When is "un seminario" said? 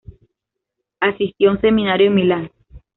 1.51-2.07